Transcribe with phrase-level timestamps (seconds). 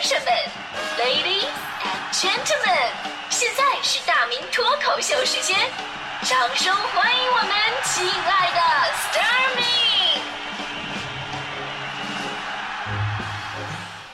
[0.00, 0.32] 生们
[0.98, 1.44] ，Ladies
[1.82, 2.90] and Gentlemen，
[3.28, 5.56] 现在是大明脱口秀时间，
[6.22, 7.50] 掌声欢迎我们
[7.84, 8.60] 亲爱的
[8.94, 9.62] s t a r m y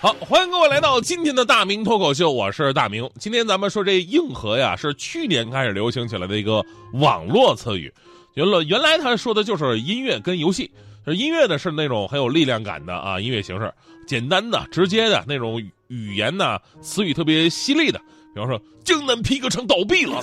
[0.01, 3.08] 好，欢迎各位来到今天的大明脱口秀，我是大明。
[3.18, 6.64] 今天咱们说这硬核呀，是去年开始流行起来的一个
[6.95, 7.92] 网络词语。
[8.34, 10.70] 原来原来他说的就是音乐跟游戏，
[11.14, 13.72] 音乐呢是那种很有力量感的啊音乐形式，
[14.06, 17.98] 简单的、直接的那种语言呢，词语特别犀利的，
[18.34, 20.23] 比方说江南皮革厂倒闭了。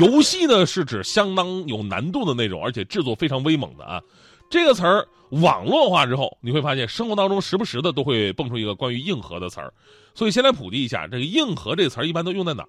[0.00, 4.00] 游戏呢是指相当有难度的那种，而且制作非常威猛的啊。
[4.48, 9.72] 这个词儿网络化之后，你会发现生活当中时不时的都会蹦出一个关于硬核的词儿，
[10.14, 12.68] 所以先来普及一下，这个硬核这词儿一般都用在哪儿？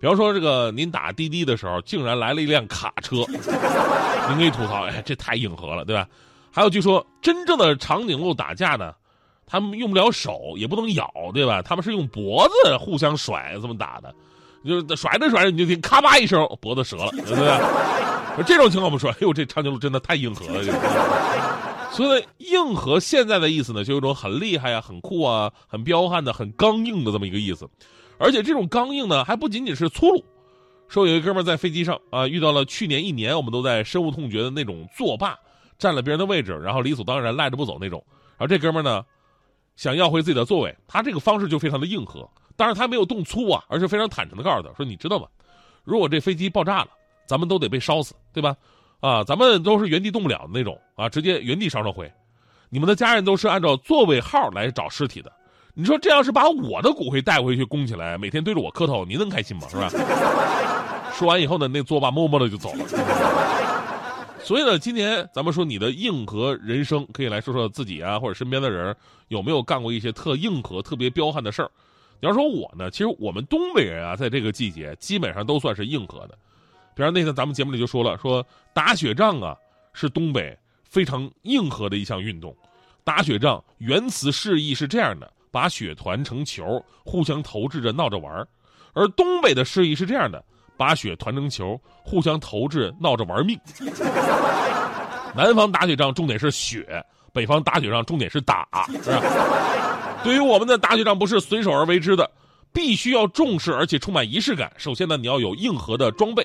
[0.00, 3.24] 比方说，这个您打滴滴的时候，竟然来了一辆卡车，
[4.28, 6.06] 您可以吐槽，哎，这太硬核了，对吧？
[6.52, 8.92] 还有，据说真正的长颈鹿打架呢，
[9.46, 11.62] 他们用不了手，也不能咬，对吧？
[11.62, 14.14] 他们是用脖子互相甩，这么打的，
[14.64, 18.44] 就是甩着甩着，你就听咔吧一声，脖子折了，对不对？
[18.46, 20.62] 这种情况不说，哎呦，这长颈鹿真的太硬核了。
[21.92, 27.68] 所以，硬核现在的意思呢，就有一种很厉害呀、很酷啊、很彪悍的、很刚硬的这么一个意思。
[28.16, 30.24] 而且这种刚硬呢，还不仅仅是粗鲁。
[30.88, 35.38] 说有一哥们在飞机上啊，遇到了去年一年我们都在深恶痛绝的那种作霸，
[35.82, 38.00] 占了别人的位置，然后理所当然赖着不走那种。
[38.38, 39.04] 然后这哥们呢，
[39.74, 42.28] 想要回自己的座位，他这个方式就非常的硬核。
[42.54, 45.26] 当然他没有动粗啊，而是非常坦诚的告诉他说：“你知道吗？
[45.82, 46.88] 如果这飞机爆炸了，
[47.26, 48.54] 咱们都得被烧死，对吧？
[49.00, 52.08] 啊，咱们都是原地动不了的那种啊，直接原地烧成灰。
[52.68, 55.32] 你们的家人都是按照座位号来找尸体的。”
[55.74, 59.66] 你说这要是把我的骨灰带回去供起来，每天对着我磕头，您能开心吗？
[59.68, 59.90] 是吧？
[61.16, 62.84] 说完以后呢，那作霸默默的就走了。
[64.44, 68.94] 所以呢，今年咱们说你的硬核人生，可以来说说自己啊，或者身边的人
[69.28, 71.70] 有没有干过一些特硬核、特别彪悍的事儿。
[72.20, 76.36] 你要说我呢，其实我们东北人啊，在这个季节基本上都算是硬核的。
[76.94, 79.56] 比方那天咱们节目里就说了，说打雪仗啊，
[79.92, 82.54] 是东北非常硬核的一项运动。
[83.04, 85.32] 打雪仗原词释义是这样的。
[85.52, 88.48] 把雪团成球，互相投掷着闹着玩
[88.94, 90.42] 而东北的示意是这样的：
[90.82, 93.56] 把雪团成球，互相投掷闹着玩命。
[95.32, 96.84] 南方打雪仗重点是雪，
[97.32, 98.66] 北方打雪仗重点是打，
[99.04, 99.22] 是吧？
[100.24, 102.28] 对于我们的打雪仗不是随手而为之的，
[102.72, 104.72] 必须要重视而且充满仪式感。
[104.76, 106.44] 首先呢，你要有硬核的装备，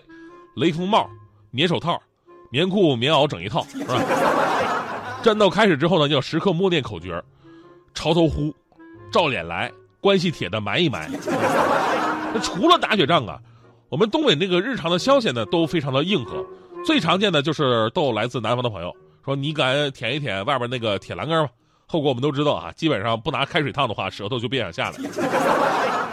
[0.56, 1.10] 雷锋帽、
[1.50, 2.00] 棉手套、
[2.52, 4.00] 棉裤、棉袄整一套，是吧？
[5.24, 7.20] 战斗开始之后呢，要时刻默念口诀：
[7.96, 8.54] 潮头呼。
[9.12, 11.10] 照脸来，关系铁的埋一埋。
[12.34, 13.40] 那除了打雪仗啊，
[13.90, 16.46] 我们东北那个日常的消遣呢，都非常的硬核。
[16.86, 18.94] 最常见的就是逗来自南方的朋友
[19.24, 21.50] 说：“你敢舔一舔外边那个铁栏杆吗？”
[21.88, 24.98] 后果我们都知道啊，基本上不拿开水烫的话，舌头就别想下来。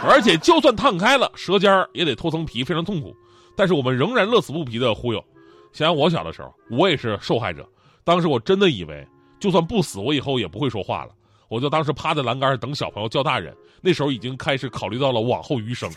[0.07, 3.13] 而且就算烫开了，舌尖也得脱层皮，非常痛苦。
[3.57, 5.21] 但是我们仍然乐此不疲的忽悠。
[5.73, 7.67] 想想我小的时候，我也是受害者。
[8.05, 9.05] 当时我真的以为，
[9.37, 11.11] 就算不死，我以后也不会说话了。
[11.49, 15.89] 我就当时趴在栏杆等小朋友叫大人，那时候已经开始考虑到了往后余生，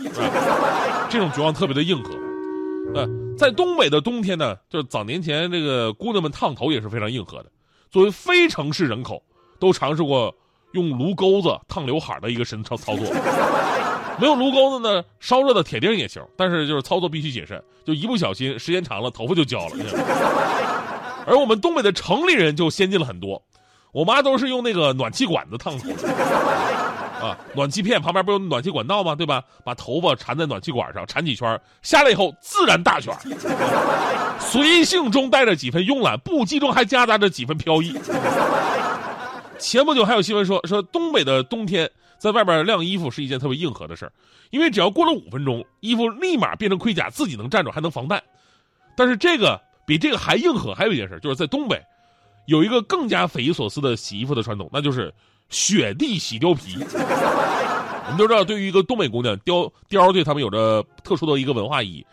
[1.09, 2.11] 这种绝望特别的硬核。
[2.95, 7.51] 呃，在东北的冬天呢，就是早年前这个姑娘们烫头也是非常硬核的。
[7.91, 9.23] 作为非城市人口，
[9.59, 10.35] 都尝试过
[10.73, 13.07] 用炉钩子烫刘海的一个神操操作。
[14.21, 19.77] 没有炉钩子呢，烧热的铁钉也行，但是就是操作必须谨慎，就一不小心时间长了头发就焦了。
[21.27, 23.43] 而我们东北的城里人就先进了很多。
[23.93, 25.89] 我妈都是用那个暖气管子烫头，
[27.21, 29.15] 啊，暖气片旁边不有暖气管道吗？
[29.15, 29.43] 对吧？
[29.65, 33.12] 把头发缠在暖气管上，缠几圈，下来以后自然大卷，
[34.39, 37.93] 随性中带着几分慵懒，不羁中还夹杂着几分飘逸。
[39.59, 44.11] 前不久还有新闻说，说东北的冬天在外边晾衣服是一件特别硬核的事
[44.50, 48.23] 因为只要过了五分钟，衣服立马变成盔甲，自己能站住，还能防弹。
[48.97, 51.83] 但是这个比这个还硬核，还有一件事，就是在东北。
[52.47, 55.12] 有一个更加匪夷所思的洗衣服的传统，那就是
[55.51, 56.77] 雪地洗貂皮。
[56.81, 62.06] 我们都知道，对于一个东北姑娘，貂貂对他们有着特殊的一个文化意义，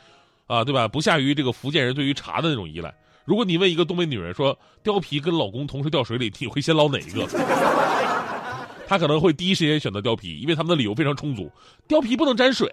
[0.46, 0.88] 啊，对吧？
[0.88, 2.94] 不下于这个福建人对于茶的那种依赖。
[3.24, 7.26] 如果你问一个东北女人说，貂皮跟老公同时掉水里，你会先捞哪一个？
[8.88, 11.50] 她可能会第一时间选择貂皮，因为他们的理由非常充足，
[11.88, 12.72] 貂皮不能沾水。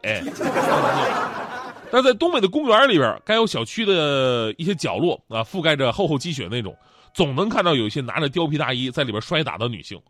[1.90, 6.76] 但在东北的公园里边，该有小区的一些角落啊，覆盖着厚厚积雪那种。
[7.14, 10.00] 总能看到有一些拿着貂皮大衣在里边摔打的女性，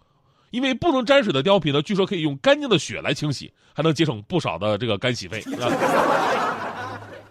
[0.53, 5.43] 因为不能沾水的貂皮呢，据说可以用干净的血来清洗，还能节省不少的这个干洗费。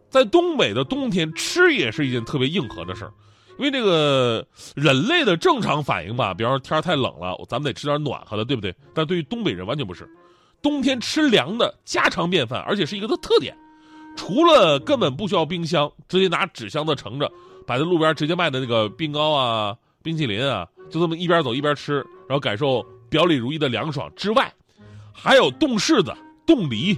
[0.09, 3.13] 在东北的冬天，吃也是一件特别硬核的事儿，
[3.57, 4.45] 因为这个
[4.75, 8.75] 人类的正常反应吧，比方说天太冷了，咱们得吃点暖和的，对不对？
[8.94, 10.06] 但对于东北人完全不是，
[10.62, 13.56] 冬天吃凉的家常便饭，而且是一个的特点。
[14.17, 17.31] 除了根本不需要冰箱，直接拿纸箱子盛着，
[17.65, 24.49] 摆在路边直接卖的那个冰糕啊、冰淇淋啊，就这么一边走一边吃，然后感受表里如一的凉爽之外，
[25.11, 26.15] 还有冻柿子、
[26.45, 26.97] 冻梨，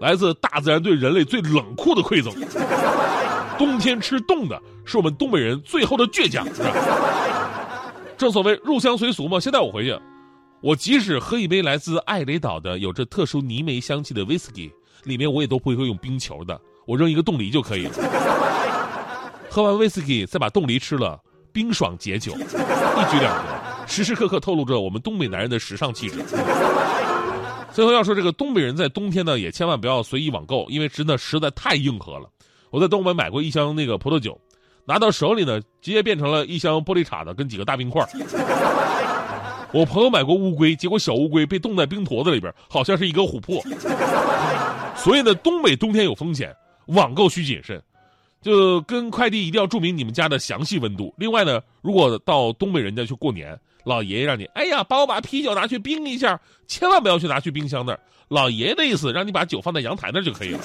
[0.00, 2.32] 来自大自然对人类最冷酷的馈赠。
[3.58, 6.46] 冬天吃冻的是我们东北人最后的倔强。
[8.16, 9.40] 正所谓入乡随俗嘛。
[9.40, 9.98] 现在我回去，
[10.60, 14.72] 我即使喝一杯来自艾雷岛的有着特殊泥煤香气的威士忌。
[15.02, 17.92] 里面我也都不会用冰球的，我扔一个冻梨就可以了。
[19.50, 21.20] 喝完威士忌，再把冻梨吃了，
[21.52, 26.18] 冰爽解酒，一举两得，时时刻刻透露着我们东北男人的时尚气质。
[27.72, 32.28] 最后要说这个东北人在冬天呢，也千万不要随意网购，因为真的实在太硬核了。
[32.70, 34.38] 我在东北买过一箱那个葡萄酒，
[34.84, 38.06] 拿到手里呢，直接变成了一箱玻璃碴子跟几个大冰块。
[39.72, 43.62] 我朋友买过乌龟，结果小乌龟被冻在冰坨子里边，好像是一个琥珀。
[44.96, 46.54] 所以呢，东北冬天有风险，
[46.86, 47.80] 网购需谨慎。
[48.48, 51.12] 就跟快递一定要注明你们家的详细温度。
[51.18, 58.00] 另外呢，如果到东北人家去过年，老爷爷让你，哎呀，帮我把啤酒拿去冰一下，千万不要去拿去冰箱那儿。
[58.28, 60.60] 老爷爷的 意思，让你把酒放在阳台那儿就可以了。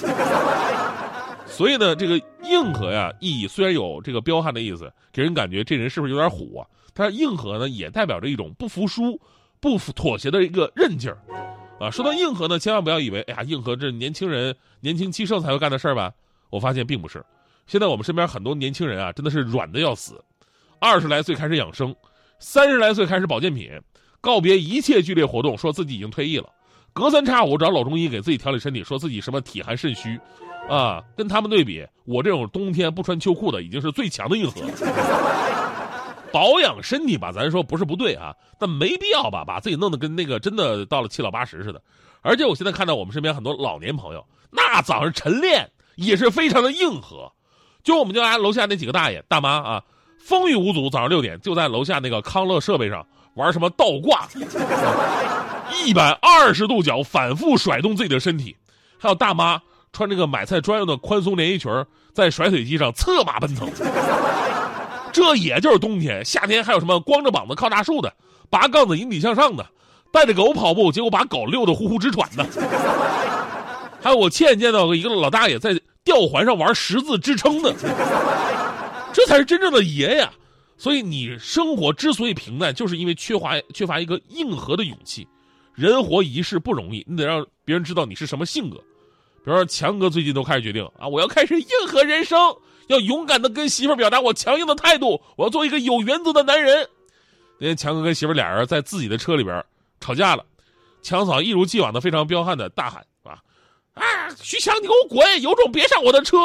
[1.46, 6.66] 所以呢，这个硬核呀，意义虽然有这个彪悍的意思，给人感觉这人是不是有点虎啊？
[6.94, 9.20] 但是硬核呢，也代表着一种不服输、
[9.60, 11.18] 不妥协的一个韧劲儿。
[11.78, 16.10] 啊，说到硬核呢，千万不要以为，哎呀，硬核这年轻人年轻气盛才会干的事儿吧？
[16.48, 17.22] 我发现并不是。
[17.66, 20.22] 现在我们身边很多年轻人啊，真的是软的要死。
[20.78, 21.94] 二十来岁开始养生，
[22.38, 23.70] 三十来岁开始保健品，
[24.20, 26.48] 告别一切剧烈活动，说自己已经退役了。
[26.92, 30.20] 隔三差五找老中医给自己调理身体，说自己什么体寒肾虚，
[30.68, 34.60] 啊，跟他们对比，我这种冬天不穿秋裤的已经是最强的硬核。
[36.30, 41.80] 保养身体吧，咱说不是不对啊，但没必要吧，把自己弄得跟那个真的到了七老八十似的。
[42.22, 47.32] 而且我现在看到我们身边很多老年朋友，那早上晨练也是非常的硬核。
[47.84, 49.82] 就我们家楼下那几个大爷大妈啊，
[50.18, 54.26] 风雨无阻，早上六点就在楼下那个康乐设备上玩什么倒挂，
[55.84, 58.56] 一百二十度角反复甩动自己的身体。
[58.98, 59.60] 还有大妈
[59.92, 61.70] 穿这个买菜专用的宽松连衣裙，
[62.14, 63.70] 在甩腿机上策马奔腾。
[65.12, 68.10] 这也就是冬天，夏天还有什么光着膀子靠大树的，
[68.48, 69.66] 拔杠子引体向上的，
[70.10, 72.46] 带着狗跑步，结果把狗遛得呼呼直喘的。
[74.02, 77.74] 还有我亲眼见到一个老大爷在吊环上玩十字支撑的，
[79.12, 80.30] 这才是真正的爷呀！
[80.76, 85.26] 所以你生活之所以平淡，就是因为缺乏缺乏一个硬核的勇气。
[85.74, 88.76] 人活一世不容易，你得让别人知道你是什么性格。
[88.76, 92.38] 比如说强哥最近都开始决定啊，我要开始硬核人生。
[92.88, 96.86] 要勇敢的跟媳妇表达我强硬的态度，我要做一个有原则的男人。
[97.58, 99.64] 那天强哥跟媳妇俩人在自己的车里边
[100.00, 100.44] 吵架了，
[101.02, 103.02] 强嫂一如既往的非常彪悍的大喊
[103.94, 104.02] 啊，
[104.40, 106.36] 徐强你给我滚，有种别上我的车！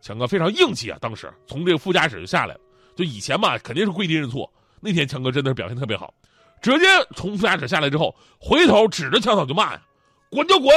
[0.00, 2.60] 强哥非常硬气啊，当时从这个副驾驶就下来了。
[2.96, 4.50] 就以前嘛，肯定是跪地认错。
[4.80, 6.12] 那天强哥真的是表现特别好，
[6.60, 9.82] 直接从副驾驶下来之后，回头指着强嫂就骂呀
[10.30, 10.72] ：“滚就滚，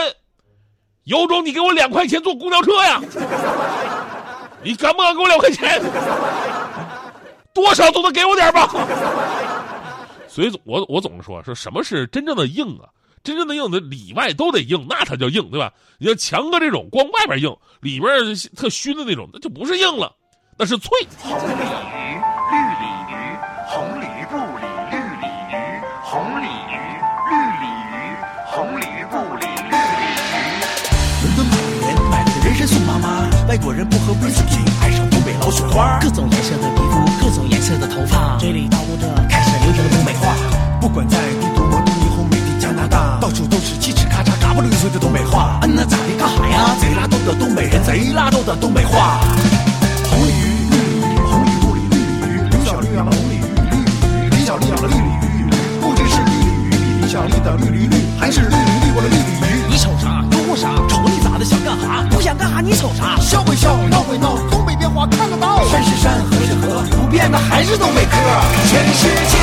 [1.03, 3.01] 有种你给我两块钱坐公交车呀！”
[4.63, 5.81] 你敢不敢给我两块钱？
[7.53, 8.67] 多少都得给我点吧。
[10.27, 12.89] 所以，我我总是说，说什么是真正的硬啊？
[13.23, 15.71] 真正的硬的里外都得硬，那才叫硬，对吧？
[16.00, 18.12] 你像强哥这种，光外边硬，里边
[18.55, 20.12] 特虚的那种，那就不是硬了，
[20.57, 20.89] 那是脆。
[21.19, 22.17] 红鲤鱼，
[22.50, 23.13] 绿鲤鱼，
[23.67, 25.55] 红鲤鱼不理绿鲤鱼，
[26.01, 26.75] 红鲤鱼，
[27.29, 27.93] 绿鲤鱼，
[28.48, 30.41] 红鲤鱼不理绿鲤鱼。
[31.22, 31.53] 伦敦买
[31.86, 40.36] 人买了个人参送妈妈，外国人不喝威士忌，爱上东北老雪花，各种颜色的皮肤，各种颜色的头发，嘴里叨咕着开始流行的东北话。
[40.81, 41.19] 不管在
[42.81, 45.59] 拿大，到处都是嘁哧咔嚓、嘎不溜碎的东北话。
[45.61, 46.75] 嗯那，咋的干哈呀？
[46.81, 49.21] 贼拉逗的东北人，贼拉逗的东北话。
[50.09, 52.50] 红鲤鱼，绿鲤鱼，红鲤鱼不理绿鲤鱼。
[52.50, 54.29] 刘小丽养了红鲤鱼，绿鲤鱼。
[54.31, 55.45] 李小丽养了绿鲤鱼，
[55.79, 57.89] 不知是绿鲤鱼，比李小丽的绿鲤鱼。
[58.19, 59.69] 还是绿鲤绿过的绿鲤鱼。
[59.69, 60.25] 你瞅啥？
[60.31, 60.73] 都啥？
[60.89, 61.45] 瞅你咋的？
[61.45, 62.03] 想干哈？
[62.09, 62.61] 不想干哈？
[62.61, 63.15] 你瞅啥？
[63.21, 65.61] 笑归笑，闹归闹，东北变化看得到。
[65.69, 68.17] 山是山，河是河，不变的还是东北嗑。
[68.65, 69.38] 全世界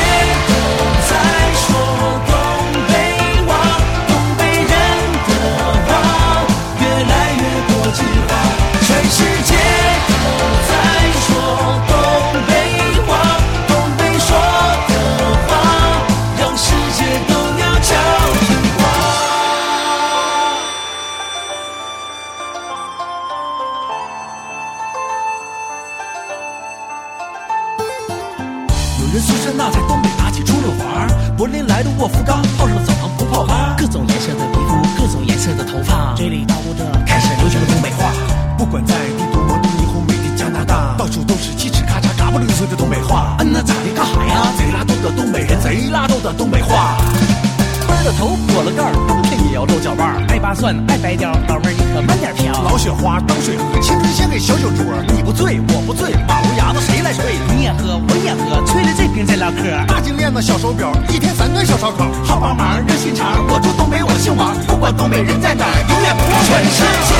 [52.68, 54.84] 老雪花当水喝，青春献给小酒桌。
[55.16, 57.24] 你不醉我不醉，马路牙子谁来吹？
[57.56, 59.86] 你也喝我也喝，吹了这瓶再唠嗑。
[59.88, 62.12] 大金链子小手表，一天三顿小烧烤。
[62.22, 66.44] 好帮忙热心肠，我住东北我姓王，不管东北人在哪，永远不忘。
[66.44, 67.14] 全世界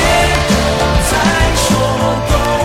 [0.47, 0.53] 都
[1.09, 1.17] 在
[1.65, 2.58] 说。